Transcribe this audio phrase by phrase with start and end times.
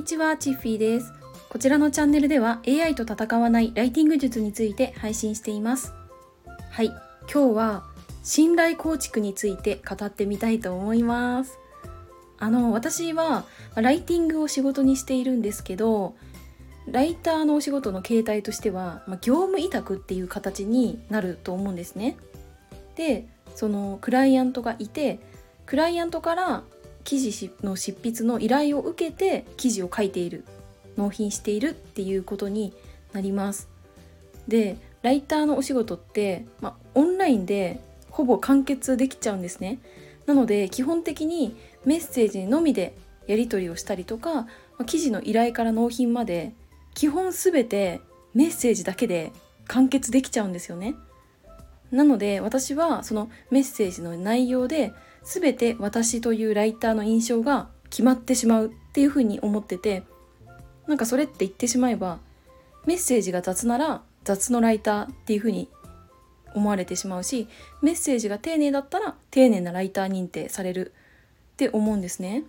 [0.00, 1.12] にちは、チッフィーです。
[1.50, 5.92] こちらのチャンネルでは AI と戦わないライティング術について配信しています。
[6.70, 6.86] はい、
[7.30, 7.84] 今日は
[8.22, 11.58] 信頼構築について語ってみたいと思います。
[12.38, 16.14] あの、私はライティングを仕事にしているんですけど、
[16.86, 22.16] ライターのお仕事の形態としては、まあ、業務委託っていう形になると思うんですね。
[22.96, 25.20] で、そのクライアントがいて、
[25.66, 26.62] クライアントから
[27.10, 30.44] 記事の執筆の依頼を受けて記事を書いている
[30.96, 32.72] 納品しているっていうことに
[33.12, 33.68] なります。
[34.46, 39.80] でライターのお仕事って、まあ、オンラインでほぼ完結できちゃうんですね。
[40.26, 42.96] なので基本的にメッセージのみで
[43.26, 44.46] やり取りをしたりとか、ま
[44.78, 46.54] あ、記事の依頼から納品まで
[46.94, 48.00] 基本全て
[48.34, 49.32] メッセージだけで
[49.66, 50.94] 完結できちゃうんですよね。
[51.90, 60.04] なので私はそのメッセージの内容で全て私というライターの印象が決まってしまうっていうふうに思ってて
[60.86, 62.18] なんかそれって言ってしまえば
[62.86, 65.68] メッセージが雑なら雑のライターっていうふうに
[66.54, 67.48] 思われてしまうし
[67.82, 70.92] メッセージが丁寧だったら丁寧なライター認定される
[71.52, 72.44] って思うんですね。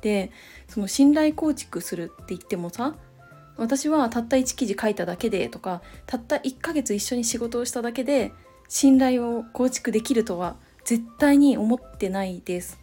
[0.00, 0.30] で
[0.68, 2.94] その信頼構築するって言ってもさ
[3.58, 8.32] 私はたった1記事書いただけでとかたった1ヶ月一緒に仕事をしただけで
[8.68, 12.78] 信頼を構築できるとは絶対に思ってないです。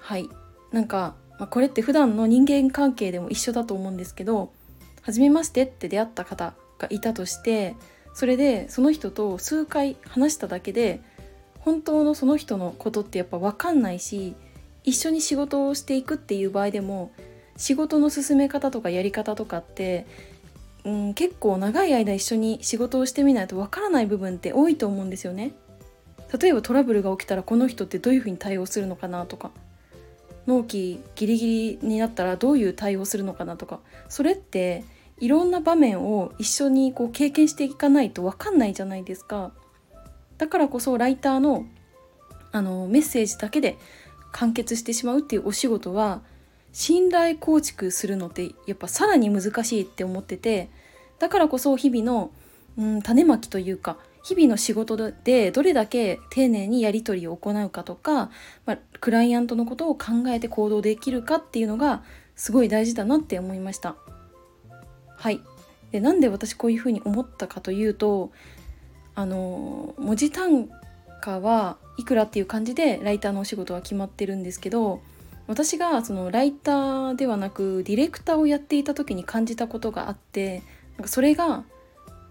[0.00, 0.28] はい。
[0.72, 4.52] なんか、まあ、これって普段の人間関係でも一緒だと思うんですけど
[5.02, 7.76] 初めましてって出会った方がいたとして
[8.12, 11.00] それでその人と数回話しただけで
[11.60, 14.34] 本当のその人のことってやっぱ分かんないし
[14.84, 17.12] 一緒に仕事をしていくっていう場合でも
[17.60, 20.06] 仕事の進め方とかやり方とかって、
[20.84, 25.52] うん、結構長い間一緒に仕事をしてみないとわからない部分って多いと思うんですよね。
[26.40, 29.50] 例えばトラブルが起きたらこの人ってどういうふうに対応するのかなとか
[30.46, 34.84] 納期ギリギリになったらどういう対応するのかなとかそれって
[35.18, 39.50] いろんな場面を一緒にこう経験していかないと分かんないじゃないですか。
[40.38, 41.66] だからこそライターの
[42.52, 43.76] あのメッセージだけで
[44.32, 46.22] 完結してしまうっていうお仕事は
[46.72, 50.70] 信頼構築するのってやっぱさらに難しいって思ってて
[51.18, 52.30] だからこそ日々の、
[52.78, 58.30] うん、種まきというか日々の仕事でどれだけ丁寧にやり取りを行うかとか、
[58.66, 62.02] まあ、クライアントのことを考えて行動できるかっていうのが
[62.36, 63.96] すごい大事だなって思いました。
[65.16, 65.40] はい
[65.92, 68.30] でなんで私こういうふうに思ったかというと
[69.14, 70.68] あの文字単
[71.20, 75.02] 価はいくらっていう感じでライターのお仕事は決まってるんですけど
[75.50, 80.62] 私がそのライターではなくディレクターをやっていた時に感じたことがあって
[80.96, 81.64] なんかそれが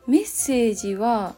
[0.08, 1.36] メッセージは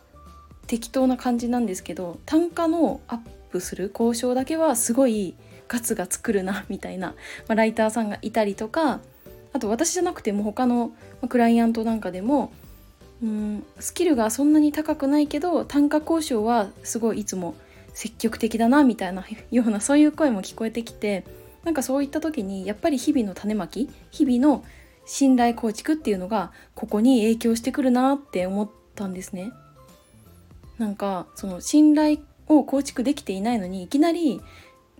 [0.67, 3.17] 適当な感じなんですけど単価のアッ
[3.49, 5.33] プする交渉だけはすごい
[5.67, 7.15] ガツが作るなみたいな、
[7.47, 8.99] まあ、ライターさんがいたりとか
[9.51, 10.91] あと私じゃなくても他の
[11.29, 12.53] クライアントなんかでも
[13.23, 17.55] うんスキルがそんなに高くないけど単価交渉はすごいいつも
[17.95, 21.25] 積極的だなみたいなようなそういう声も聞こえてきて
[21.63, 24.63] なんかそういった時にやっぱり日々の種まき日々の
[25.05, 29.51] 信頼構築っていうのがここに影響してくるなって思ったんですね。
[30.77, 34.41] なんかその信頼を構築できていないのにいきなり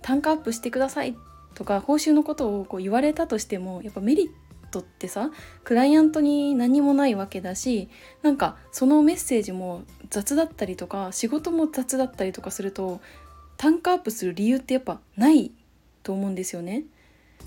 [0.01, 1.15] 単価アップしてください
[1.55, 4.29] とか報酬のことをこう言われたとしてもやっぱメリッ
[4.69, 5.31] トってさ
[5.63, 7.89] クライアントに何もないわけだし
[8.21, 13.01] なんかそのメッセージも雑だったりとか仕事も雑だったりとかすると
[13.57, 15.51] 単価アップする理由ってやっぱない
[16.03, 16.83] と思うんですよね。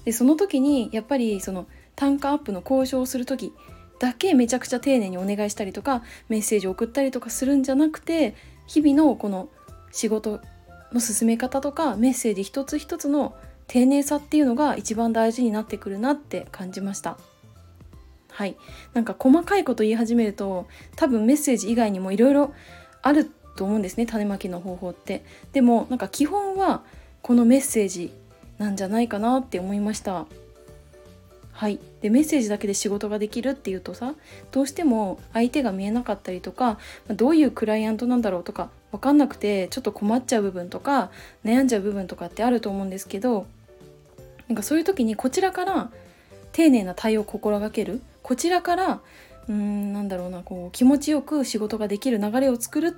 [0.05, 1.67] でその時にやっぱりその
[1.97, 3.53] 単価アップの交渉をする時
[3.99, 8.35] だけめちゃくちゃ丁寧にお願いしたりとかメッセージを送ったりとかするんじゃなくて
[8.67, 9.49] 日々のこの
[9.93, 10.41] 仕事
[10.93, 13.35] の進め方とかメッセージ一つ一つの
[13.67, 17.17] 丁寧さっていうのが一番大事になってくるなって感じました。
[18.31, 18.57] はい。
[18.95, 20.67] なんか細かいこと言い始めると
[20.97, 22.53] 多分メッセージ以外にもいろいろ
[23.01, 25.25] あると思うんですね種まきの方法って。
[25.53, 26.83] でもなんか基本は
[27.23, 28.13] このメッセージ
[28.59, 30.27] なんじゃないかなって思いました。
[31.53, 31.79] はい。
[32.01, 34.15] でメッセージだけで仕事ができるっていうとさ
[34.51, 36.79] どうしても相手が見えなかったりとか
[37.09, 41.11] どういうクライアントなんだろうとか分かんなくてちょっと困っちゃう部分とか
[41.45, 43.47] 悩んじゃう部分とかってあると思うんですけど
[44.49, 45.91] なんかそういう時にこちらから
[46.53, 48.03] 丁寧な対応を心がける。
[48.23, 49.01] こちらから
[49.49, 52.91] うーんなんだろうなこう気持ちよく仕事ができる流れを作るっ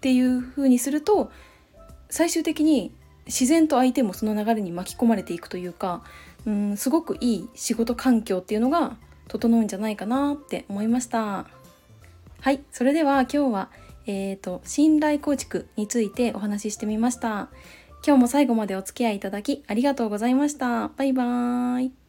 [0.00, 1.30] ていう風にすると
[2.08, 2.92] 最終的に
[3.30, 6.02] 自然と相手もその流れに巻き込まれていくというか
[6.46, 8.96] うんすごくいい仕事環境っていうのが
[9.28, 11.46] 整うんじゃないかなって思いました。
[12.40, 13.70] はいそれでは今日は
[14.06, 17.48] えーと、信頼構築についてお話ししてみました。
[18.04, 20.88] 今日も最後までお付き合いいただきありがとうございました。
[20.88, 21.99] バイバーイ。